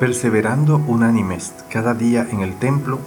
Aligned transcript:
Perseverando 0.00 0.76
unánimes 0.86 1.52
cada 1.70 1.92
día 1.92 2.24
en 2.30 2.40
el 2.40 2.56
templo 2.56 3.00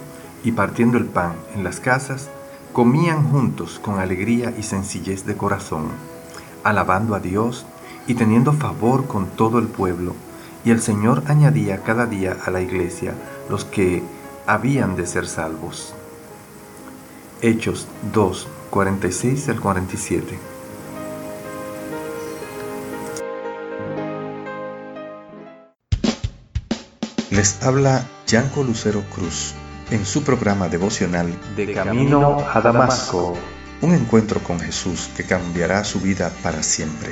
y 0.44 0.52
partiendo 0.52 0.98
el 0.98 1.06
pan 1.06 1.32
en 1.54 1.64
las 1.64 1.80
casas, 1.80 2.28
comían 2.74 3.30
juntos 3.30 3.78
con 3.78 3.98
alegría 3.98 4.52
y 4.58 4.62
sencillez 4.62 5.24
de 5.24 5.34
corazón, 5.34 5.86
alabando 6.62 7.14
a 7.14 7.20
Dios 7.20 7.64
y 8.06 8.14
teniendo 8.14 8.52
favor 8.52 9.06
con 9.06 9.26
todo 9.26 9.58
el 9.58 9.68
pueblo. 9.68 10.14
Y 10.66 10.70
el 10.70 10.82
Señor 10.82 11.22
añadía 11.28 11.82
cada 11.82 12.04
día 12.04 12.36
a 12.44 12.50
la 12.50 12.60
iglesia 12.60 13.14
los 13.48 13.64
que 13.64 14.02
habían 14.46 14.94
de 14.94 15.06
ser 15.06 15.26
salvos. 15.26 15.94
Hechos 17.40 17.88
2, 18.12 18.48
46 18.68 19.48
al 19.48 19.60
47. 19.60 20.51
Les 27.32 27.62
habla 27.62 28.04
Yanco 28.26 28.62
Lucero 28.62 29.02
Cruz 29.08 29.54
en 29.90 30.04
su 30.04 30.22
programa 30.22 30.68
devocional 30.68 31.34
De 31.56 31.72
Camino 31.72 32.44
a 32.52 32.60
Damasco. 32.60 33.38
Un 33.80 33.94
encuentro 33.94 34.40
con 34.42 34.60
Jesús 34.60 35.08
que 35.16 35.24
cambiará 35.24 35.82
su 35.82 35.98
vida 35.98 36.30
para 36.42 36.62
siempre. 36.62 37.08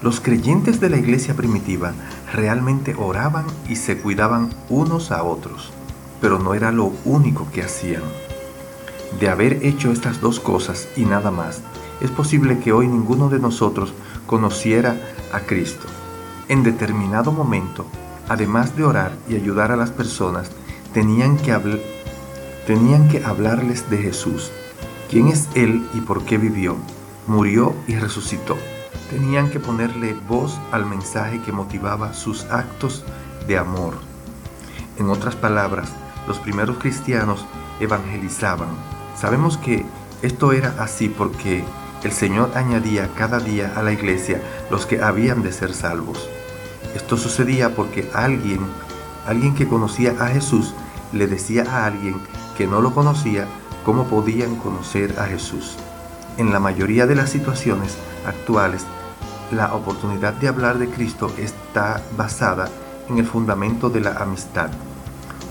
Los 0.00 0.20
creyentes 0.20 0.80
de 0.80 0.88
la 0.88 0.96
iglesia 0.96 1.34
primitiva 1.34 1.92
realmente 2.32 2.94
oraban 2.96 3.44
y 3.68 3.76
se 3.76 3.98
cuidaban 3.98 4.48
unos 4.70 5.10
a 5.10 5.22
otros, 5.22 5.70
pero 6.22 6.38
no 6.38 6.54
era 6.54 6.72
lo 6.72 6.94
único 7.04 7.46
que 7.52 7.62
hacían. 7.62 8.29
De 9.18 9.28
haber 9.28 9.64
hecho 9.64 9.90
estas 9.90 10.20
dos 10.20 10.38
cosas 10.38 10.88
y 10.96 11.04
nada 11.04 11.30
más, 11.30 11.62
es 12.00 12.10
posible 12.10 12.60
que 12.60 12.72
hoy 12.72 12.86
ninguno 12.86 13.28
de 13.28 13.38
nosotros 13.38 13.92
conociera 14.26 14.96
a 15.32 15.40
Cristo. 15.40 15.86
En 16.48 16.62
determinado 16.62 17.32
momento, 17.32 17.86
además 18.28 18.76
de 18.76 18.84
orar 18.84 19.12
y 19.28 19.34
ayudar 19.34 19.72
a 19.72 19.76
las 19.76 19.90
personas, 19.90 20.50
tenían 20.94 21.36
que, 21.36 21.52
hablarles 23.24 23.90
de 23.90 23.98
Jesús, 23.98 24.50
quién 25.10 25.28
es 25.28 25.48
Él 25.54 25.86
y 25.94 26.00
por 26.00 26.24
qué 26.24 26.38
vivió, 26.38 26.76
murió 27.26 27.74
y 27.86 27.96
resucitó. 27.96 28.56
Tenían 29.10 29.50
que 29.50 29.60
ponerle 29.60 30.16
voz 30.28 30.58
al 30.70 30.86
mensaje 30.86 31.42
que 31.42 31.52
motivaba 31.52 32.14
sus 32.14 32.44
actos 32.44 33.04
de 33.46 33.58
amor. 33.58 33.94
En 34.98 35.10
otras 35.10 35.34
palabras, 35.34 35.90
los 36.28 36.38
primeros 36.38 36.78
cristianos 36.78 37.44
evangelizaban. 37.80 38.68
Sabemos 39.20 39.58
que 39.58 39.84
esto 40.22 40.52
era 40.52 40.74
así 40.78 41.10
porque 41.10 41.62
el 42.02 42.10
Señor 42.10 42.52
añadía 42.54 43.10
cada 43.18 43.38
día 43.38 43.74
a 43.76 43.82
la 43.82 43.92
iglesia 43.92 44.40
los 44.70 44.86
que 44.86 45.02
habían 45.02 45.42
de 45.42 45.52
ser 45.52 45.74
salvos. 45.74 46.30
Esto 46.94 47.18
sucedía 47.18 47.76
porque 47.76 48.08
alguien, 48.14 48.60
alguien 49.26 49.54
que 49.54 49.68
conocía 49.68 50.14
a 50.18 50.28
Jesús, 50.28 50.72
le 51.12 51.26
decía 51.26 51.66
a 51.70 51.84
alguien 51.84 52.16
que 52.56 52.66
no 52.66 52.80
lo 52.80 52.94
conocía 52.94 53.46
cómo 53.84 54.04
podían 54.04 54.56
conocer 54.56 55.14
a 55.18 55.26
Jesús. 55.26 55.76
En 56.38 56.50
la 56.50 56.58
mayoría 56.58 57.06
de 57.06 57.16
las 57.16 57.28
situaciones 57.28 57.98
actuales, 58.26 58.86
la 59.50 59.74
oportunidad 59.74 60.32
de 60.32 60.48
hablar 60.48 60.78
de 60.78 60.88
Cristo 60.88 61.30
está 61.36 62.00
basada 62.16 62.70
en 63.10 63.18
el 63.18 63.26
fundamento 63.26 63.90
de 63.90 64.00
la 64.00 64.12
amistad. 64.12 64.70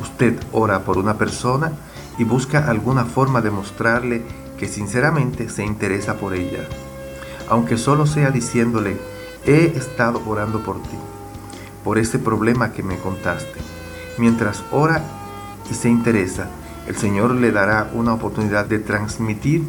Usted 0.02 0.40
ora 0.54 0.80
por 0.80 0.98
una 0.98 1.20
persona 1.20 1.72
y 2.20 2.26
busca 2.26 2.70
alguna 2.70 3.06
forma 3.06 3.42
de 3.42 3.50
mostrarle 3.50 4.22
que 4.60 4.68
sinceramente 4.68 5.50
se 5.50 5.64
interesa 5.64 6.18
por 6.18 6.36
ella, 6.36 6.68
aunque 7.50 7.78
solo 7.78 8.06
sea 8.06 8.30
diciéndole, 8.30 8.98
he 9.46 9.74
estado 9.76 10.22
orando 10.28 10.62
por 10.62 10.84
ti, 10.84 10.98
por 11.84 11.98
ese 11.98 12.20
problema 12.20 12.74
que 12.74 12.84
me 12.84 12.98
contaste. 12.98 13.60
Mientras 14.18 14.64
ora 14.72 15.02
y 15.72 15.74
se 15.74 15.90
interesa, 15.90 16.50
el 16.88 16.98
Señor 16.98 17.36
le 17.36 17.52
dará 17.52 17.90
una 17.94 18.14
oportunidad 18.14 18.66
de 18.66 18.80
transmitir 18.80 19.64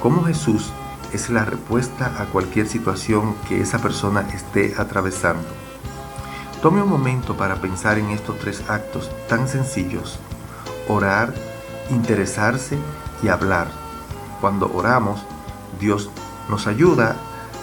cómo 0.00 0.22
Jesús 0.24 0.72
es 1.12 1.28
la 1.28 1.44
respuesta 1.44 2.12
a 2.20 2.26
cualquier 2.26 2.68
situación 2.68 3.34
que 3.48 3.60
esa 3.60 3.78
persona 3.78 4.28
esté 4.32 4.74
atravesando. 4.78 5.44
Tome 6.62 6.82
un 6.82 6.88
momento 6.88 7.36
para 7.36 7.56
pensar 7.56 7.98
en 7.98 8.10
estos 8.10 8.38
tres 8.38 8.62
actos 8.68 9.10
tan 9.28 9.48
sencillos. 9.48 10.18
Orar, 10.88 11.34
interesarse 11.90 12.78
y 13.22 13.28
hablar. 13.28 13.68
Cuando 14.40 14.70
oramos, 14.72 15.20
Dios 15.80 16.10
nos 16.48 16.66
ayuda 16.66 17.16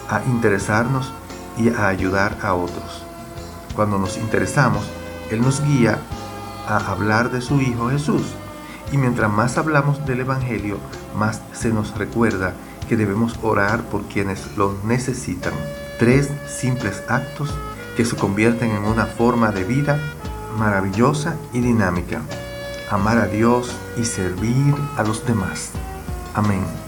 a 0.08 0.22
interesarnos 0.24 1.12
y 1.56 1.70
a 1.70 1.88
ayudar 1.88 2.38
a 2.42 2.54
otros. 2.54 3.04
Cuando 3.74 3.98
nos 3.98 4.16
interesamos, 4.16 4.84
Él 5.30 5.40
nos 5.40 5.62
guía 5.62 5.98
a 6.68 6.76
hablar 6.92 7.30
de 7.30 7.40
su 7.40 7.60
Hijo 7.60 7.90
Jesús. 7.90 8.22
Y 8.92 8.98
mientras 8.98 9.30
más 9.30 9.58
hablamos 9.58 10.04
del 10.06 10.20
Evangelio, 10.20 10.78
más 11.16 11.40
se 11.52 11.70
nos 11.70 11.96
recuerda 11.96 12.54
que 12.88 12.96
debemos 12.96 13.38
orar 13.42 13.82
por 13.84 14.02
quienes 14.02 14.56
lo 14.56 14.76
necesitan. 14.84 15.54
Tres 15.98 16.30
simples 16.46 17.02
actos 17.08 17.54
que 17.96 18.04
se 18.04 18.16
convierten 18.16 18.70
en 18.70 18.84
una 18.84 19.06
forma 19.06 19.52
de 19.52 19.64
vida 19.64 19.98
maravillosa 20.58 21.36
y 21.52 21.60
dinámica. 21.60 22.20
Amar 22.90 23.18
a 23.18 23.26
Dios 23.26 23.74
y 23.96 24.04
servir 24.04 24.74
a 24.96 25.02
los 25.02 25.26
demás. 25.26 25.72
Amén. 26.34 26.83